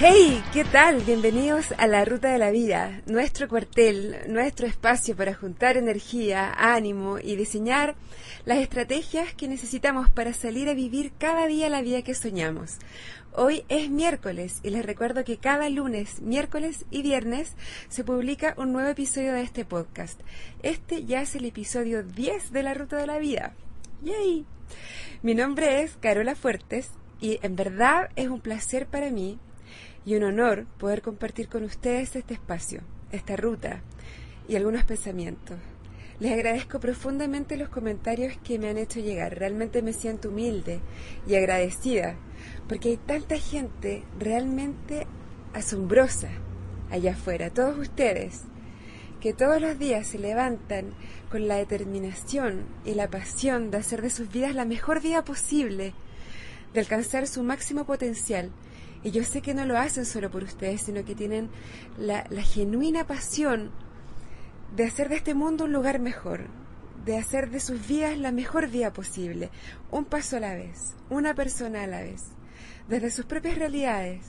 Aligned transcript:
Hey, 0.00 0.44
¿qué 0.52 0.62
tal? 0.62 1.02
Bienvenidos 1.02 1.74
a 1.76 1.88
la 1.88 2.04
Ruta 2.04 2.30
de 2.30 2.38
la 2.38 2.52
Vida, 2.52 3.02
nuestro 3.06 3.48
cuartel, 3.48 4.14
nuestro 4.28 4.68
espacio 4.68 5.16
para 5.16 5.34
juntar 5.34 5.76
energía, 5.76 6.54
ánimo 6.56 7.18
y 7.18 7.34
diseñar 7.34 7.96
las 8.44 8.58
estrategias 8.58 9.34
que 9.34 9.48
necesitamos 9.48 10.08
para 10.08 10.32
salir 10.34 10.68
a 10.68 10.74
vivir 10.74 11.10
cada 11.18 11.48
día 11.48 11.68
la 11.68 11.82
vida 11.82 12.02
que 12.02 12.14
soñamos. 12.14 12.76
Hoy 13.32 13.64
es 13.68 13.90
miércoles 13.90 14.60
y 14.62 14.70
les 14.70 14.86
recuerdo 14.86 15.24
que 15.24 15.38
cada 15.38 15.68
lunes, 15.68 16.22
miércoles 16.22 16.84
y 16.92 17.02
viernes 17.02 17.56
se 17.88 18.04
publica 18.04 18.54
un 18.56 18.70
nuevo 18.70 18.90
episodio 18.90 19.32
de 19.32 19.42
este 19.42 19.64
podcast. 19.64 20.20
Este 20.62 21.06
ya 21.06 21.22
es 21.22 21.34
el 21.34 21.44
episodio 21.44 22.04
10 22.04 22.52
de 22.52 22.62
la 22.62 22.72
Ruta 22.72 22.98
de 22.98 23.06
la 23.08 23.18
Vida. 23.18 23.52
¡Yay! 24.02 24.46
Mi 25.22 25.34
nombre 25.34 25.82
es 25.82 25.96
Carola 25.96 26.36
Fuertes 26.36 26.92
y 27.20 27.40
en 27.42 27.56
verdad 27.56 28.10
es 28.14 28.28
un 28.28 28.40
placer 28.40 28.86
para 28.86 29.10
mí 29.10 29.40
y 30.04 30.16
un 30.16 30.24
honor 30.24 30.66
poder 30.78 31.02
compartir 31.02 31.48
con 31.48 31.64
ustedes 31.64 32.16
este 32.16 32.34
espacio, 32.34 32.80
esta 33.12 33.36
ruta 33.36 33.82
y 34.48 34.56
algunos 34.56 34.84
pensamientos. 34.84 35.58
Les 36.20 36.32
agradezco 36.32 36.80
profundamente 36.80 37.56
los 37.56 37.68
comentarios 37.68 38.36
que 38.42 38.58
me 38.58 38.68
han 38.68 38.76
hecho 38.76 38.98
llegar. 38.98 39.38
Realmente 39.38 39.82
me 39.82 39.92
siento 39.92 40.30
humilde 40.30 40.80
y 41.28 41.36
agradecida 41.36 42.16
porque 42.68 42.88
hay 42.90 42.96
tanta 42.96 43.38
gente 43.38 44.02
realmente 44.18 45.06
asombrosa 45.54 46.28
allá 46.90 47.12
afuera, 47.12 47.50
todos 47.50 47.78
ustedes, 47.78 48.42
que 49.20 49.32
todos 49.32 49.60
los 49.60 49.78
días 49.78 50.06
se 50.06 50.18
levantan 50.18 50.86
con 51.30 51.46
la 51.46 51.56
determinación 51.56 52.66
y 52.84 52.94
la 52.94 53.08
pasión 53.08 53.70
de 53.70 53.78
hacer 53.78 54.02
de 54.02 54.10
sus 54.10 54.30
vidas 54.30 54.54
la 54.54 54.64
mejor 54.64 55.00
vida 55.00 55.24
posible, 55.24 55.92
de 56.72 56.80
alcanzar 56.80 57.26
su 57.26 57.42
máximo 57.42 57.84
potencial 57.84 58.50
y 59.02 59.10
yo 59.10 59.22
sé 59.24 59.42
que 59.42 59.54
no 59.54 59.64
lo 59.64 59.78
hacen 59.78 60.04
solo 60.04 60.30
por 60.30 60.42
ustedes, 60.42 60.82
sino 60.82 61.04
que 61.04 61.14
tienen 61.14 61.50
la, 61.98 62.24
genuina 62.42 63.06
pasión 63.06 63.70
de 64.74 64.84
hacer 64.84 65.08
de 65.08 65.16
este 65.16 65.34
mundo 65.34 65.64
un 65.64 65.72
lugar 65.72 65.98
mejor, 66.00 66.46
de 67.04 67.16
hacer 67.16 67.50
de 67.50 67.60
sus 67.60 67.86
vidas 67.86 68.18
la 68.18 68.32
mejor 68.32 68.68
vida 68.68 68.92
posible, 68.92 69.50
un 69.90 70.04
paso 70.04 70.36
a 70.36 70.40
la 70.40 70.54
vez, 70.54 70.94
una 71.10 71.34
persona 71.34 71.84
a 71.84 71.86
la 71.86 72.00
vez, 72.00 72.24
desde 72.88 73.10
sus 73.10 73.24
propias 73.24 73.56
realidades, 73.56 74.24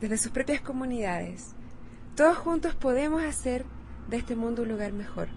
desde 0.00 0.18
sus 0.18 0.32
propias 0.32 0.60
comunidades. 0.60 1.54
Todos 2.14 2.36
juntos 2.36 2.74
podemos 2.74 3.22
hacer 3.22 3.64
de 4.08 4.18
este 4.18 4.36
mundo 4.36 4.62
un 4.62 4.68
lugar 4.68 4.92
mejor. 4.92 5.28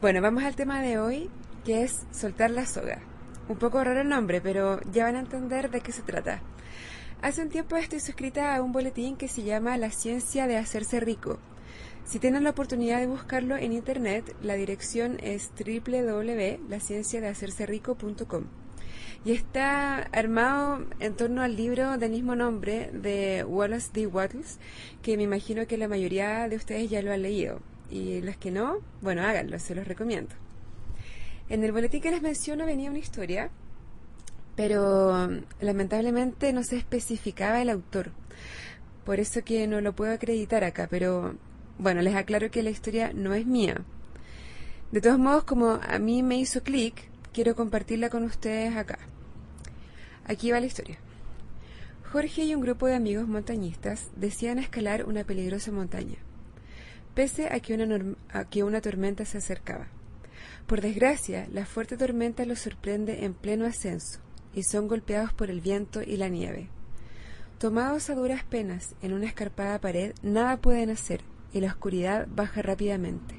Bueno, 0.00 0.20
vamos 0.20 0.42
al 0.42 0.56
tema 0.56 0.82
de 0.82 0.98
hoy, 0.98 1.30
que 1.64 1.84
es 1.84 2.06
soltar 2.10 2.50
la 2.50 2.66
soga. 2.66 3.00
Un 3.48 3.56
poco 3.56 3.82
raro 3.82 4.00
el 4.00 4.08
nombre, 4.08 4.40
pero 4.40 4.80
ya 4.90 5.04
van 5.04 5.16
a 5.16 5.20
entender 5.20 5.70
de 5.70 5.80
qué 5.80 5.92
se 5.92 6.02
trata. 6.02 6.42
Hace 7.22 7.42
un 7.42 7.48
tiempo 7.50 7.76
estoy 7.76 8.00
suscrita 8.00 8.56
a 8.56 8.62
un 8.62 8.72
boletín 8.72 9.16
que 9.16 9.28
se 9.28 9.44
llama 9.44 9.78
La 9.78 9.92
ciencia 9.92 10.48
de 10.48 10.56
hacerse 10.56 10.98
rico. 10.98 11.38
Si 12.04 12.18
tienen 12.18 12.42
la 12.42 12.50
oportunidad 12.50 12.98
de 12.98 13.06
buscarlo 13.06 13.56
en 13.56 13.72
internet, 13.72 14.34
la 14.42 14.54
dirección 14.54 15.18
es 15.22 15.52
www.lacienciadehacerserrico.com 15.56 18.42
y 19.24 19.30
está 19.30 19.98
armado 19.98 20.84
en 20.98 21.14
torno 21.14 21.42
al 21.42 21.54
libro 21.54 21.96
del 21.96 22.10
mismo 22.10 22.34
nombre 22.34 22.90
de 22.92 23.44
Wallace 23.44 23.90
D. 23.92 24.08
Wattles, 24.08 24.58
que 25.00 25.16
me 25.16 25.22
imagino 25.22 25.68
que 25.68 25.78
la 25.78 25.86
mayoría 25.86 26.48
de 26.48 26.56
ustedes 26.56 26.90
ya 26.90 27.02
lo 27.02 27.12
han 27.12 27.22
leído. 27.22 27.60
Y 27.88 28.20
los 28.20 28.36
que 28.36 28.50
no, 28.50 28.78
bueno, 29.00 29.22
háganlo, 29.22 29.60
se 29.60 29.76
los 29.76 29.86
recomiendo. 29.86 30.34
En 31.48 31.62
el 31.62 31.70
boletín 31.70 32.00
que 32.00 32.10
les 32.10 32.20
menciono 32.20 32.66
venía 32.66 32.90
una 32.90 32.98
historia 32.98 33.52
pero 34.56 35.28
lamentablemente 35.60 36.52
no 36.52 36.62
se 36.62 36.76
especificaba 36.76 37.62
el 37.62 37.70
autor. 37.70 38.10
Por 39.04 39.18
eso 39.18 39.42
que 39.42 39.66
no 39.66 39.80
lo 39.80 39.94
puedo 39.94 40.12
acreditar 40.12 40.64
acá, 40.64 40.86
pero 40.90 41.36
bueno, 41.78 42.02
les 42.02 42.14
aclaro 42.14 42.50
que 42.50 42.62
la 42.62 42.70
historia 42.70 43.12
no 43.14 43.34
es 43.34 43.46
mía. 43.46 43.82
De 44.92 45.00
todos 45.00 45.18
modos, 45.18 45.44
como 45.44 45.80
a 45.82 45.98
mí 45.98 46.22
me 46.22 46.36
hizo 46.36 46.62
clic, 46.62 46.94
quiero 47.32 47.56
compartirla 47.56 48.10
con 48.10 48.24
ustedes 48.24 48.76
acá. 48.76 48.98
Aquí 50.24 50.50
va 50.50 50.60
la 50.60 50.66
historia. 50.66 50.98
Jorge 52.12 52.44
y 52.44 52.54
un 52.54 52.60
grupo 52.60 52.86
de 52.86 52.94
amigos 52.94 53.26
montañistas 53.26 54.10
decían 54.16 54.58
escalar 54.58 55.06
una 55.06 55.24
peligrosa 55.24 55.72
montaña, 55.72 56.18
pese 57.14 57.48
a 57.50 57.58
que 57.60 57.72
una, 57.72 58.16
a 58.28 58.44
que 58.44 58.62
una 58.62 58.82
tormenta 58.82 59.24
se 59.24 59.38
acercaba. 59.38 59.88
Por 60.66 60.82
desgracia, 60.82 61.48
la 61.50 61.64
fuerte 61.64 61.96
tormenta 61.96 62.44
los 62.44 62.58
sorprende 62.58 63.24
en 63.24 63.32
pleno 63.32 63.64
ascenso 63.64 64.20
y 64.54 64.62
son 64.64 64.88
golpeados 64.88 65.32
por 65.32 65.50
el 65.50 65.60
viento 65.60 66.02
y 66.02 66.16
la 66.16 66.28
nieve. 66.28 66.68
Tomados 67.58 68.10
a 68.10 68.14
duras 68.14 68.44
penas 68.44 68.94
en 69.02 69.12
una 69.12 69.26
escarpada 69.26 69.80
pared, 69.80 70.14
nada 70.22 70.56
pueden 70.56 70.90
hacer 70.90 71.20
y 71.52 71.60
la 71.60 71.68
oscuridad 71.68 72.26
baja 72.34 72.62
rápidamente. 72.62 73.36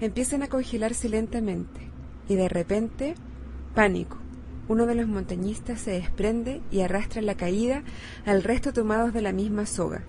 Empiezan 0.00 0.42
a 0.42 0.48
congelarse 0.48 1.08
lentamente 1.08 1.80
y 2.28 2.34
de 2.34 2.48
repente, 2.48 3.14
pánico. 3.74 4.18
Uno 4.68 4.86
de 4.86 4.94
los 4.94 5.06
montañistas 5.06 5.80
se 5.80 5.92
desprende 5.92 6.62
y 6.70 6.80
arrastra 6.80 7.22
la 7.22 7.36
caída 7.36 7.82
al 8.24 8.42
resto 8.42 8.72
tomados 8.72 9.12
de 9.12 9.22
la 9.22 9.32
misma 9.32 9.66
soga. 9.66 10.02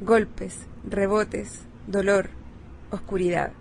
Golpes, 0.00 0.66
rebotes, 0.88 1.60
dolor, 1.86 2.30
oscuridad. 2.90 3.52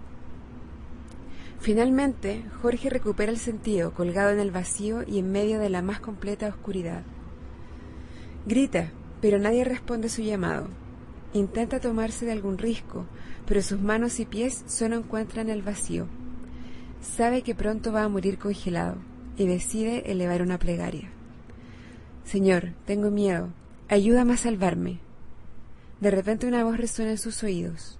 Finalmente, 1.59 2.43
Jorge 2.61 2.89
recupera 2.89 3.31
el 3.31 3.37
sentido, 3.37 3.93
colgado 3.93 4.31
en 4.31 4.39
el 4.39 4.51
vacío 4.51 5.03
y 5.05 5.19
en 5.19 5.31
medio 5.31 5.59
de 5.59 5.69
la 5.69 5.81
más 5.81 5.99
completa 5.99 6.47
oscuridad. 6.47 7.03
Grita, 8.45 8.91
pero 9.21 9.39
nadie 9.39 9.63
responde 9.63 10.07
a 10.07 10.11
su 10.11 10.21
llamado. 10.21 10.67
Intenta 11.33 11.79
tomarse 11.79 12.25
de 12.25 12.31
algún 12.31 12.57
risco, 12.57 13.05
pero 13.45 13.61
sus 13.61 13.81
manos 13.81 14.19
y 14.19 14.25
pies 14.25 14.63
solo 14.67 14.95
encuentran 14.95 15.49
el 15.49 15.61
vacío. 15.61 16.07
Sabe 17.01 17.41
que 17.41 17.55
pronto 17.55 17.91
va 17.91 18.03
a 18.03 18.09
morir 18.09 18.37
congelado 18.37 18.97
y 19.35 19.45
decide 19.45 20.11
elevar 20.11 20.41
una 20.41 20.57
plegaria. 20.57 21.09
Señor, 22.23 22.73
tengo 22.85 23.11
miedo. 23.11 23.49
Ayúdame 23.87 24.33
a 24.33 24.37
salvarme. 24.37 24.99
De 26.01 26.11
repente 26.11 26.47
una 26.47 26.63
voz 26.63 26.77
resuena 26.77 27.11
en 27.11 27.17
sus 27.17 27.43
oídos. 27.43 27.99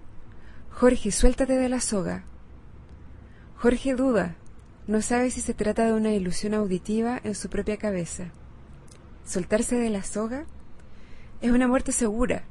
Jorge, 0.70 1.12
suéltate 1.12 1.58
de 1.58 1.70
la 1.70 1.80
soga. 1.80 2.24
Jorge 3.60 3.96
duda, 3.96 4.36
no 4.86 5.02
sabe 5.02 5.32
si 5.32 5.42
se 5.42 5.56
trata 5.56 5.86
de 5.86 5.94
una 5.94 6.12
ilusión 6.12 6.54
auditiva 6.54 7.20
en 7.24 7.34
su 7.34 7.50
propia 7.50 7.78
cabeza. 7.78 8.26
Soltarse 9.26 9.76
de 9.76 9.90
la 9.90 10.04
soga 10.04 10.46
es 11.42 11.50
una 11.50 11.68
muerte 11.68 11.92
segura. 11.92 12.44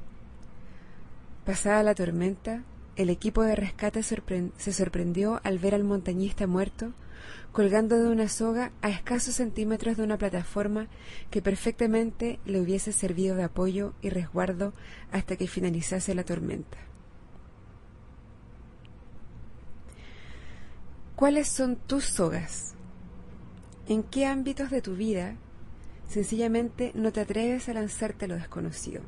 Pasada 1.44 1.84
la 1.84 1.94
tormenta, 1.94 2.64
el 2.96 3.08
equipo 3.10 3.42
de 3.42 3.54
rescate 3.54 4.02
se 4.02 4.72
sorprendió 4.72 5.40
al 5.44 5.60
ver 5.60 5.76
al 5.76 5.84
montañista 5.84 6.48
muerto 6.48 6.92
colgando 7.52 7.96
de 7.98 8.08
una 8.08 8.28
soga 8.28 8.72
a 8.82 8.90
escasos 8.90 9.36
centímetros 9.36 9.96
de 9.96 10.02
una 10.02 10.18
plataforma 10.18 10.88
que 11.30 11.40
perfectamente 11.40 12.40
le 12.44 12.60
hubiese 12.60 12.92
servido 12.92 13.36
de 13.36 13.44
apoyo 13.44 13.94
y 14.02 14.10
resguardo 14.10 14.74
hasta 15.12 15.36
que 15.36 15.46
finalizase 15.46 16.14
la 16.16 16.24
tormenta. 16.24 16.85
¿Cuáles 21.16 21.48
son 21.48 21.76
tus 21.76 22.04
sogas? 22.04 22.74
¿En 23.88 24.02
qué 24.02 24.26
ámbitos 24.26 24.70
de 24.70 24.82
tu 24.82 24.96
vida 24.96 25.36
sencillamente 26.06 26.92
no 26.94 27.10
te 27.10 27.22
atreves 27.22 27.70
a 27.70 27.72
lanzarte 27.72 28.26
a 28.26 28.28
lo 28.28 28.34
desconocido? 28.34 29.00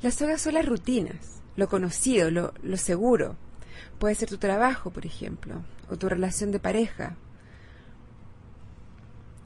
Las 0.00 0.14
sogas 0.14 0.40
son 0.40 0.54
las 0.54 0.64
rutinas, 0.64 1.42
lo 1.56 1.68
conocido, 1.68 2.30
lo, 2.30 2.54
lo 2.62 2.78
seguro. 2.78 3.36
Puede 3.98 4.14
ser 4.14 4.30
tu 4.30 4.38
trabajo, 4.38 4.90
por 4.90 5.04
ejemplo, 5.04 5.64
o 5.90 5.98
tu 5.98 6.08
relación 6.08 6.50
de 6.50 6.60
pareja. 6.60 7.16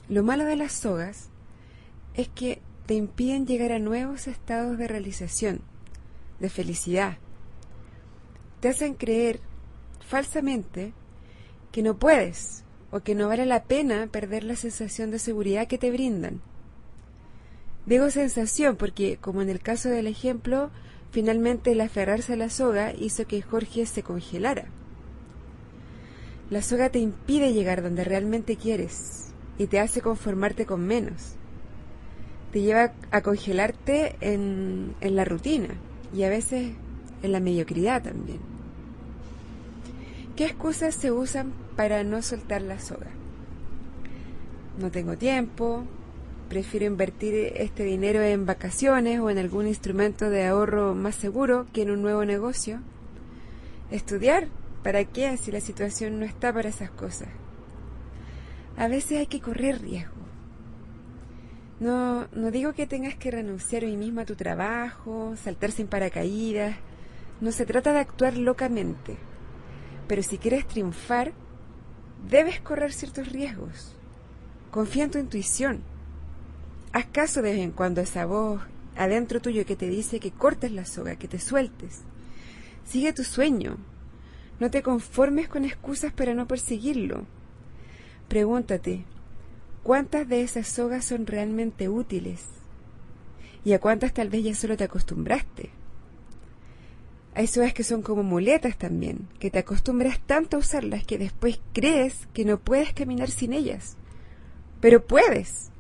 Lo 0.09 0.23
malo 0.23 0.45
de 0.45 0.55
las 0.55 0.73
sogas 0.73 1.31
es 2.15 2.29
que 2.29 2.63
te 2.87 2.95
impiden 2.95 3.45
llegar 3.45 3.73
a 3.73 3.81
nuevos 3.81 4.29
estados 4.29 4.79
de 4.79 4.87
realización, 4.87 5.63
de 6.39 6.49
felicidad. 6.49 7.19
Te 8.61 8.69
hacen 8.69 8.95
creer 8.95 9.41
falsamente 10.13 10.93
que 11.73 11.83
no 11.83 11.97
puedes 11.97 12.65
o 12.91 13.01
que 13.01 13.15
no 13.15 13.29
vale 13.29 13.47
la 13.47 13.65
pena 13.65 14.07
perder 14.09 14.45
la 14.45 14.57
sensación 14.57 15.11
de 15.11 15.19
seguridad 15.19 15.67
que 15.67 15.79
te 15.79 15.91
brindan. 15.91 16.43
Digo 17.87 18.11
sensación 18.11 18.77
porque, 18.77 19.17
como 19.17 19.41
en 19.41 19.49
el 19.49 19.61
caso 19.61 19.89
del 19.89 20.07
ejemplo, 20.07 20.71
finalmente 21.13 21.73
el 21.73 21.81
aferrarse 21.81 22.35
a 22.35 22.37
la 22.37 22.51
soga 22.51 22.93
hizo 22.93 23.27
que 23.27 23.41
Jorge 23.41 23.87
se 23.87 24.03
congelara. 24.03 24.67
La 26.51 26.61
soga 26.61 26.91
te 26.91 26.99
impide 26.99 27.55
llegar 27.55 27.83
donde 27.83 28.05
realmente 28.05 28.57
quieres 28.57 29.33
y 29.57 29.67
te 29.67 29.81
hace 29.81 30.03
conformarte 30.03 30.67
con 30.67 30.87
menos. 30.87 31.37
Te 32.53 32.61
lleva 32.61 32.93
a 33.11 33.23
congelarte 33.23 34.17
en, 34.21 34.95
en 35.01 35.17
la 35.17 35.25
rutina 35.25 35.71
y 36.15 36.25
a 36.25 36.29
veces 36.29 36.73
en 37.23 37.33
la 37.33 37.41
mediocridad 37.41 38.03
también. 38.03 38.52
¿Qué 40.37 40.47
excusas 40.47 40.95
se 40.95 41.13
usan 41.13 41.53
para 41.77 42.05
no 42.05 42.23
soltar 42.23 42.63
la 42.63 42.81
soga? 42.81 43.11
No 44.79 44.91
tengo 44.91 45.19
tiempo, 45.19 45.85
prefiero 46.49 46.87
invertir 46.87 47.35
este 47.57 47.85
dinero 47.85 48.23
en 48.23 48.47
vacaciones 48.47 49.21
o 49.21 49.29
en 49.29 49.37
algún 49.37 49.67
instrumento 49.67 50.31
de 50.31 50.47
ahorro 50.47 50.95
más 50.95 51.17
seguro 51.17 51.67
que 51.75 51.83
en 51.83 51.91
un 51.91 52.01
nuevo 52.01 52.25
negocio. 52.25 52.81
Estudiar, 53.91 54.49
¿para 54.83 55.05
qué 55.05 55.37
si 55.37 55.53
la 55.53 55.61
situación 55.61 56.19
no 56.19 56.25
está 56.25 56.51
para 56.51 56.71
esas 56.71 56.91
cosas? 56.91 57.29
A 58.79 58.89
veces 58.89 59.19
hay 59.19 59.27
que 59.27 59.41
correr 59.41 59.83
riesgo. 59.83 60.23
No, 61.79 62.27
no 62.33 62.51
digo 62.51 62.73
que 62.73 62.87
tengas 62.87 63.17
que 63.17 63.31
renunciar 63.31 63.85
hoy 63.85 63.99
mismo 63.99 64.23
a 64.23 64.25
tu 64.25 64.35
trabajo, 64.35 65.35
saltar 65.37 65.73
sin 65.73 65.89
paracaídas. 65.89 66.77
No 67.43 67.53
se 67.53 67.67
trata 67.67 67.93
de 67.93 67.99
actuar 67.99 68.39
locamente. 68.39 69.19
Pero 70.13 70.23
si 70.23 70.37
quieres 70.37 70.69
triunfar, 70.69 71.33
debes 72.29 72.61
correr 72.61 72.93
ciertos 72.93 73.33
riesgos. 73.33 73.97
Confía 74.71 75.05
en 75.05 75.11
tu 75.11 75.17
intuición. 75.17 75.81
Haz 76.93 77.07
caso 77.07 77.41
de 77.41 77.53
vez 77.53 77.61
en 77.63 77.71
cuando 77.71 78.03
a 78.03 78.05
esa 78.05 78.27
voz 78.27 78.61
adentro 78.95 79.41
tuyo 79.41 79.65
que 79.65 79.75
te 79.75 79.89
dice 79.89 80.21
que 80.21 80.31
cortes 80.31 80.71
la 80.71 80.85
soga, 80.85 81.17
que 81.17 81.29
te 81.29 81.39
sueltes. 81.39 82.03
Sigue 82.85 83.15
tu 83.15 83.25
sueño. 83.25 83.79
No 84.61 84.71
te 84.71 84.83
conformes 84.83 85.49
con 85.49 85.65
excusas 85.65 86.13
para 86.13 86.35
no 86.35 86.47
perseguirlo. 86.47 87.25
Pregúntate, 88.29 89.07
¿cuántas 89.83 90.29
de 90.29 90.43
esas 90.43 90.69
sogas 90.69 91.07
son 91.07 91.27
realmente 91.27 91.89
útiles? 91.89 92.49
¿Y 93.65 93.73
a 93.73 93.81
cuántas 93.81 94.13
tal 94.13 94.29
vez 94.29 94.45
ya 94.45 94.55
solo 94.55 94.77
te 94.77 94.85
acostumbraste? 94.85 95.71
Hay 97.35 97.47
sogas 97.47 97.73
que 97.73 97.83
son 97.83 98.03
como 98.03 98.23
muletas 98.23 98.77
también, 98.77 99.29
que 99.39 99.51
te 99.51 99.59
acostumbras 99.59 100.21
tanto 100.21 100.57
a 100.57 100.61
usarlas 100.61 101.05
que 101.05 101.17
después 101.17 101.61
crees 101.73 102.29
que 102.35 102.45
no 102.45 102.59
puedes 102.59 102.93
caminar 102.93 103.31
sin 103.31 103.55
ellas. 103.55 103.97
Pero 104.81 105.07
puedes. 105.07 105.71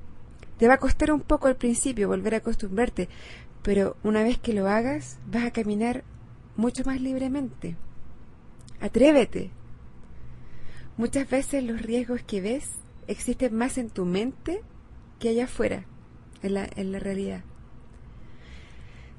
Te 0.56 0.66
va 0.66 0.75
a 0.75 0.78
costar 0.78 1.12
un 1.12 1.20
poco 1.20 1.49
al 1.49 1.56
principio 1.56 2.08
volver 2.08 2.34
a 2.34 2.38
acostumbrarte, 2.38 3.08
pero 3.62 3.96
una 4.02 4.22
vez 4.22 4.38
que 4.38 4.54
lo 4.54 4.66
hagas 4.66 5.19
vas 5.26 5.44
a 5.44 5.50
caminar 5.50 6.04
mucho 6.56 6.84
más 6.84 7.00
libremente. 7.00 7.76
Atrévete. 8.81 9.50
Muchas 10.96 11.28
veces 11.28 11.64
los 11.64 11.82
riesgos 11.82 12.22
que 12.22 12.40
ves 12.40 12.70
existen 13.06 13.55
más 13.55 13.76
en 13.76 13.90
tu 13.90 14.05
mente 14.06 14.62
que 15.19 15.31
allá 15.31 15.44
afuera, 15.44 15.84
en 16.43 16.55
la, 16.55 16.69
en 16.76 16.93
la 16.93 16.98
realidad. 16.98 17.43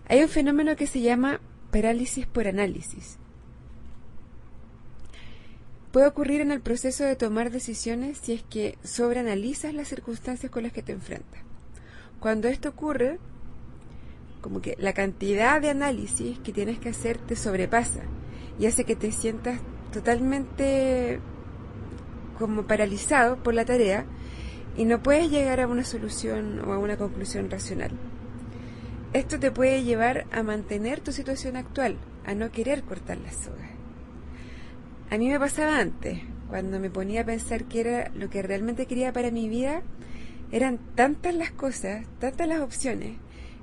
Hay 0.07 0.21
un 0.21 0.29
fenómeno 0.29 0.75
que 0.75 0.87
se 0.87 1.01
llama 1.01 1.39
parálisis 1.73 2.27
por 2.27 2.47
análisis. 2.47 3.17
Puede 5.91 6.07
ocurrir 6.07 6.39
en 6.41 6.51
el 6.51 6.61
proceso 6.61 7.03
de 7.03 7.15
tomar 7.15 7.49
decisiones 7.49 8.19
si 8.19 8.33
es 8.33 8.43
que 8.43 8.77
sobreanalizas 8.83 9.73
las 9.73 9.87
circunstancias 9.87 10.51
con 10.51 10.63
las 10.63 10.71
que 10.71 10.83
te 10.83 10.91
enfrentas. 10.91 11.41
Cuando 12.19 12.47
esto 12.47 12.69
ocurre, 12.69 13.19
como 14.41 14.61
que 14.61 14.75
la 14.77 14.93
cantidad 14.93 15.59
de 15.61 15.71
análisis 15.71 16.37
que 16.39 16.53
tienes 16.53 16.77
que 16.77 16.89
hacer 16.89 17.17
te 17.17 17.35
sobrepasa 17.35 18.01
y 18.59 18.67
hace 18.67 18.85
que 18.85 18.95
te 18.95 19.11
sientas 19.11 19.59
totalmente 19.91 21.19
como 22.37 22.67
paralizado 22.67 23.41
por 23.41 23.55
la 23.55 23.65
tarea 23.65 24.05
y 24.77 24.85
no 24.85 25.01
puedes 25.01 25.31
llegar 25.31 25.59
a 25.59 25.67
una 25.67 25.83
solución 25.83 26.59
o 26.67 26.71
a 26.71 26.77
una 26.77 26.97
conclusión 26.97 27.49
racional. 27.49 27.91
Esto 29.13 29.39
te 29.39 29.51
puede 29.51 29.83
llevar 29.83 30.25
a 30.31 30.41
mantener 30.41 30.99
tu 30.99 31.11
situación 31.11 31.55
actual, 31.55 31.97
a 32.25 32.33
no 32.33 32.51
querer 32.51 32.81
cortar 32.81 33.19
las 33.19 33.35
sogas. 33.35 33.69
A 35.11 35.19
mí 35.19 35.29
me 35.29 35.39
pasaba 35.39 35.77
antes, 35.77 36.19
cuando 36.49 36.79
me 36.79 36.89
ponía 36.89 37.21
a 37.21 37.25
pensar 37.25 37.65
que 37.65 37.81
era 37.81 38.11
lo 38.15 38.31
que 38.31 38.41
realmente 38.41 38.87
quería 38.87 39.13
para 39.13 39.29
mi 39.29 39.47
vida, 39.49 39.83
eran 40.51 40.79
tantas 40.95 41.35
las 41.35 41.51
cosas, 41.51 42.07
tantas 42.19 42.47
las 42.47 42.61
opciones, 42.61 43.17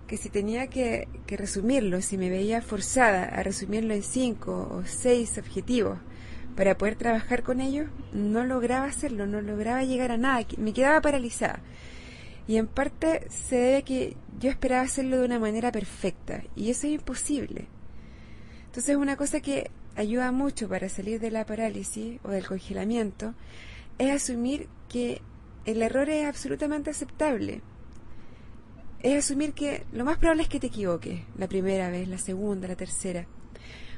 que 0.06 0.16
si 0.16 0.28
tenía 0.28 0.68
que, 0.68 1.08
que 1.26 1.36
resumirlo, 1.36 2.00
si 2.00 2.16
me 2.16 2.30
veía 2.30 2.62
forzada 2.62 3.24
a 3.24 3.42
resumirlo 3.42 3.92
en 3.92 4.04
cinco 4.04 4.68
o 4.70 4.84
seis 4.86 5.36
objetivos 5.36 5.98
para 6.54 6.78
poder 6.78 6.94
trabajar 6.94 7.42
con 7.42 7.60
ellos, 7.60 7.88
no 8.12 8.44
lograba 8.44 8.86
hacerlo, 8.86 9.26
no 9.26 9.40
lograba 9.40 9.82
llegar 9.82 10.12
a 10.12 10.16
nada, 10.16 10.46
me 10.58 10.72
quedaba 10.72 11.00
paralizada. 11.00 11.58
Y 12.50 12.56
en 12.56 12.66
parte 12.66 13.28
se 13.30 13.54
debe 13.54 13.76
a 13.76 13.82
que 13.82 14.16
yo 14.40 14.50
esperaba 14.50 14.82
hacerlo 14.82 15.18
de 15.18 15.24
una 15.24 15.38
manera 15.38 15.70
perfecta 15.70 16.42
y 16.56 16.70
eso 16.70 16.88
es 16.88 16.94
imposible. 16.94 17.68
Entonces 18.66 18.96
una 18.96 19.14
cosa 19.14 19.38
que 19.38 19.70
ayuda 19.94 20.32
mucho 20.32 20.68
para 20.68 20.88
salir 20.88 21.20
de 21.20 21.30
la 21.30 21.46
parálisis 21.46 22.18
o 22.24 22.30
del 22.30 22.48
congelamiento 22.48 23.34
es 23.98 24.10
asumir 24.10 24.66
que 24.88 25.22
el 25.64 25.80
error 25.80 26.10
es 26.10 26.26
absolutamente 26.26 26.90
aceptable. 26.90 27.60
Es 28.98 29.26
asumir 29.26 29.52
que 29.52 29.86
lo 29.92 30.04
más 30.04 30.18
probable 30.18 30.42
es 30.42 30.48
que 30.48 30.58
te 30.58 30.66
equivoques 30.66 31.20
la 31.38 31.46
primera 31.46 31.88
vez, 31.88 32.08
la 32.08 32.18
segunda, 32.18 32.66
la 32.66 32.74
tercera. 32.74 33.28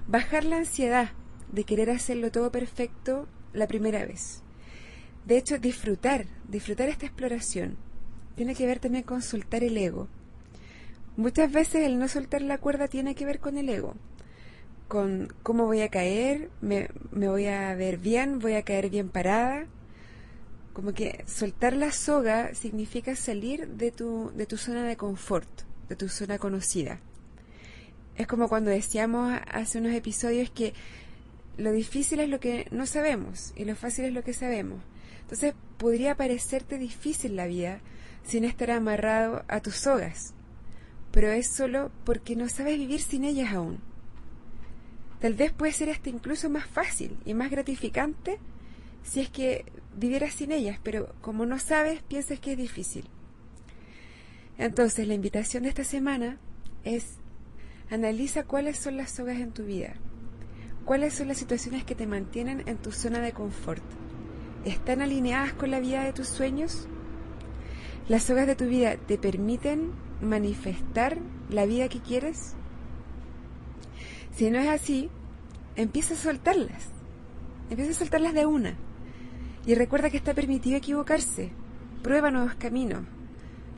Bajar 0.06 0.44
la 0.44 0.58
ansiedad 0.58 1.12
de 1.50 1.64
querer 1.64 1.88
hacerlo 1.88 2.30
todo 2.30 2.52
perfecto 2.52 3.28
la 3.54 3.66
primera 3.66 4.04
vez. 4.04 4.42
De 5.24 5.38
hecho, 5.38 5.58
disfrutar, 5.58 6.26
disfrutar 6.50 6.90
esta 6.90 7.06
exploración 7.06 7.78
tiene 8.34 8.54
que 8.54 8.66
ver 8.66 8.78
también 8.78 9.04
con 9.04 9.22
soltar 9.22 9.64
el 9.64 9.76
ego. 9.76 10.08
Muchas 11.16 11.52
veces 11.52 11.82
el 11.86 11.98
no 11.98 12.08
soltar 12.08 12.42
la 12.42 12.58
cuerda 12.58 12.88
tiene 12.88 13.14
que 13.14 13.26
ver 13.26 13.38
con 13.38 13.58
el 13.58 13.68
ego, 13.68 13.94
con 14.88 15.32
cómo 15.42 15.66
voy 15.66 15.82
a 15.82 15.90
caer, 15.90 16.50
me, 16.60 16.88
voy 17.10 17.46
a 17.46 17.74
ver 17.74 17.98
bien, 17.98 18.38
voy 18.38 18.54
a 18.54 18.62
caer 18.62 18.88
bien 18.88 19.10
parada. 19.10 19.66
Como 20.72 20.94
que 20.94 21.22
soltar 21.26 21.74
la 21.74 21.92
soga 21.92 22.54
significa 22.54 23.14
salir 23.14 23.68
de 23.68 23.90
tu, 23.90 24.32
de 24.34 24.46
tu 24.46 24.56
zona 24.56 24.84
de 24.84 24.96
confort, 24.96 25.48
de 25.88 25.96
tu 25.96 26.08
zona 26.08 26.38
conocida. 26.38 26.98
Es 28.16 28.26
como 28.26 28.48
cuando 28.48 28.70
decíamos 28.70 29.38
hace 29.50 29.78
unos 29.78 29.92
episodios 29.92 30.50
que 30.50 30.72
lo 31.58 31.72
difícil 31.72 32.20
es 32.20 32.30
lo 32.30 32.40
que 32.40 32.68
no 32.70 32.86
sabemos 32.86 33.52
y 33.56 33.64
lo 33.64 33.76
fácil 33.76 34.06
es 34.06 34.12
lo 34.12 34.24
que 34.24 34.32
sabemos. 34.32 34.82
Entonces 35.22 35.54
podría 35.78 36.14
parecerte 36.14 36.78
difícil 36.78 37.36
la 37.36 37.46
vida 37.46 37.80
sin 38.24 38.44
estar 38.44 38.70
amarrado 38.70 39.44
a 39.48 39.60
tus 39.60 39.76
sogas, 39.76 40.34
pero 41.10 41.30
es 41.30 41.48
solo 41.48 41.90
porque 42.04 42.36
no 42.36 42.48
sabes 42.48 42.78
vivir 42.78 43.00
sin 43.00 43.24
ellas 43.24 43.52
aún. 43.52 43.80
Tal 45.20 45.34
vez 45.34 45.52
puede 45.52 45.72
ser 45.72 45.90
hasta 45.90 46.10
incluso 46.10 46.50
más 46.50 46.66
fácil 46.66 47.16
y 47.24 47.34
más 47.34 47.50
gratificante 47.50 48.38
si 49.04 49.20
es 49.20 49.28
que 49.28 49.64
vivieras 49.96 50.34
sin 50.34 50.52
ellas, 50.52 50.78
pero 50.82 51.14
como 51.20 51.46
no 51.46 51.58
sabes, 51.58 52.02
piensas 52.02 52.40
que 52.40 52.52
es 52.52 52.58
difícil. 52.58 53.04
Entonces, 54.58 55.06
la 55.06 55.14
invitación 55.14 55.64
de 55.64 55.70
esta 55.70 55.84
semana 55.84 56.38
es 56.84 57.18
analiza 57.90 58.44
cuáles 58.44 58.78
son 58.78 58.96
las 58.96 59.10
sogas 59.10 59.38
en 59.38 59.52
tu 59.52 59.64
vida, 59.64 59.94
cuáles 60.84 61.14
son 61.14 61.28
las 61.28 61.38
situaciones 61.38 61.84
que 61.84 61.94
te 61.94 62.06
mantienen 62.06 62.62
en 62.66 62.78
tu 62.78 62.90
zona 62.90 63.20
de 63.20 63.32
confort. 63.32 63.82
¿Están 64.64 65.02
alineadas 65.02 65.52
con 65.52 65.70
la 65.70 65.80
vida 65.80 66.04
de 66.04 66.12
tus 66.12 66.28
sueños? 66.28 66.88
¿Las 68.08 68.24
sogas 68.24 68.48
de 68.48 68.56
tu 68.56 68.64
vida 68.64 68.96
te 68.96 69.16
permiten 69.16 69.92
manifestar 70.20 71.18
la 71.48 71.66
vida 71.66 71.88
que 71.88 72.00
quieres? 72.00 72.54
Si 74.34 74.50
no 74.50 74.58
es 74.58 74.68
así, 74.68 75.08
empieza 75.76 76.14
a 76.14 76.16
soltarlas. 76.16 76.88
Empieza 77.70 77.92
a 77.92 77.94
soltarlas 77.94 78.34
de 78.34 78.44
una. 78.44 78.74
Y 79.66 79.76
recuerda 79.76 80.10
que 80.10 80.16
está 80.16 80.34
permitido 80.34 80.76
equivocarse. 80.76 81.52
Prueba 82.02 82.32
nuevos 82.32 82.56
caminos, 82.56 83.04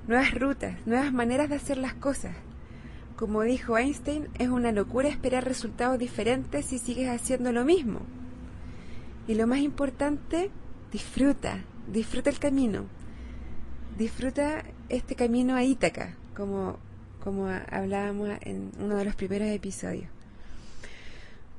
nuevas 0.09 0.33
rutas, 0.33 0.75
nuevas 0.87 1.13
maneras 1.13 1.51
de 1.51 1.57
hacer 1.57 1.77
las 1.77 1.93
cosas. 1.93 2.35
Como 3.17 3.43
dijo 3.43 3.77
Einstein, 3.77 4.29
es 4.39 4.49
una 4.49 4.73
locura 4.73 5.11
esperar 5.11 5.45
resultados 5.45 5.99
diferentes 5.99 6.65
si 6.65 6.79
sigues 6.79 7.11
haciendo 7.11 7.53
lo 7.53 7.67
mismo. 7.67 8.01
Y 9.29 9.35
lo 9.35 9.47
más 9.47 9.59
importante, 9.59 10.51
disfruta, 10.91 11.63
disfruta 11.93 12.31
el 12.31 12.39
camino 12.39 12.87
disfruta 13.97 14.65
este 14.89 15.15
camino 15.15 15.55
a 15.55 15.65
Ítaca, 15.65 16.17
como, 16.37 16.79
como 17.23 17.47
hablábamos 17.47 18.31
en 18.43 18.73
uno 18.79 18.97
de 18.97 19.05
los 19.05 19.15
primeros 19.15 19.49
episodios. 19.49 20.09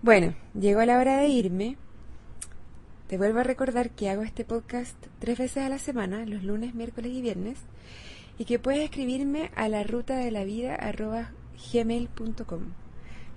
Bueno, 0.02 0.36
llegó 0.54 0.84
la 0.84 1.00
hora 1.00 1.18
de 1.18 1.28
irme. 1.28 1.78
Te 3.08 3.18
vuelvo 3.18 3.40
a 3.40 3.44
recordar 3.44 3.92
que 3.92 4.10
hago 4.10 4.24
este 4.24 4.46
podcast 4.46 4.96
tres 5.20 5.38
veces 5.38 5.64
a 5.64 5.70
la 5.70 5.80
semana, 5.80 6.26
los 6.26 6.44
lunes, 6.44 6.76
miércoles 6.76 7.12
y 7.12 7.22
viernes, 7.22 7.60
y 8.38 8.46
que 8.46 8.60
puedes 8.60 8.84
escribirme 8.84 9.52
a 9.56 9.70
la 9.70 9.84
ruta 9.84 10.18
de 10.18 10.32
la 10.32 10.44
vida. 10.44 10.78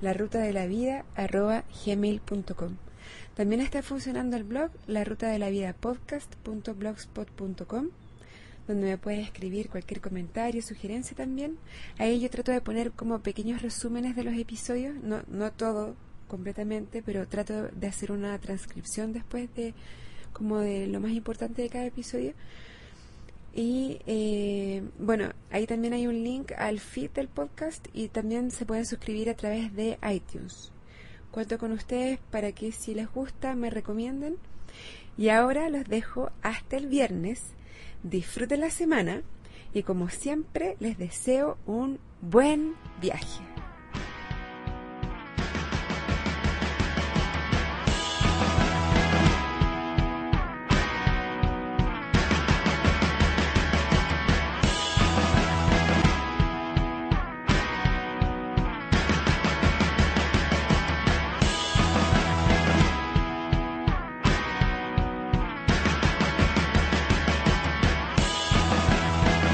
La 0.00 0.12
ruta 0.12 0.38
de 0.38 0.52
la 0.52 0.66
vida 0.66 1.04
gmail.com. 1.86 2.76
También 3.34 3.60
está 3.60 3.82
funcionando 3.82 4.36
el 4.36 4.44
blog 4.44 4.70
la 4.86 5.04
ruta 5.04 5.28
de 5.28 5.38
la 5.38 5.50
vida 5.50 5.72
podcast.blogspot.com 5.72 7.88
donde 8.68 8.87
me 8.87 8.98
puedes 8.98 9.25
escribir 9.25 9.70
cualquier 9.70 10.00
comentario, 10.00 10.62
sugerencia 10.62 11.16
también. 11.16 11.58
Ahí 11.98 12.20
yo 12.20 12.30
trato 12.30 12.52
de 12.52 12.60
poner 12.60 12.92
como 12.92 13.18
pequeños 13.20 13.62
resúmenes 13.62 14.14
de 14.14 14.25
los 14.25 14.34
episodios, 14.34 14.94
no, 15.02 15.22
no 15.26 15.50
todo 15.50 15.96
completamente, 16.28 17.02
pero 17.02 17.26
trato 17.26 17.68
de 17.68 17.87
hacer 17.87 18.12
una 18.12 18.38
transcripción 18.38 19.12
después 19.12 19.52
de 19.54 19.75
como 20.32 20.58
de 20.58 20.87
lo 20.87 21.00
más 21.00 21.12
importante 21.12 21.62
de 21.62 21.70
cada 21.70 21.87
episodio. 21.87 22.34
Y 23.54 24.00
eh, 24.06 24.82
bueno, 24.98 25.30
ahí 25.50 25.66
también 25.66 25.94
hay 25.94 26.06
un 26.06 26.22
link 26.22 26.52
al 26.56 26.78
feed 26.78 27.10
del 27.10 27.28
podcast 27.28 27.88
y 27.94 28.08
también 28.08 28.50
se 28.50 28.66
pueden 28.66 28.87
suscribir 28.87 29.30
a 29.30 29.34
través 29.34 29.75
de 29.75 29.98
iTunes. 30.08 30.70
Cuento 31.30 31.58
con 31.58 31.72
ustedes 31.72 32.18
para 32.30 32.52
que 32.52 32.70
si 32.70 32.94
les 32.94 33.10
gusta 33.10 33.54
me 33.54 33.70
recomienden. 33.70 34.37
Y 35.16 35.30
ahora 35.30 35.68
los 35.70 35.84
dejo 35.87 36.30
hasta 36.42 36.76
el 36.76 36.87
viernes 36.87 37.42
disfruten 38.02 38.60
la 38.60 38.70
semana 38.70 39.22
y 39.74 39.82
como 39.82 40.08
siempre 40.08 40.76
les 40.80 40.98
deseo 40.98 41.58
un 41.66 41.98
buen 42.20 42.74
viaje. 43.00 43.57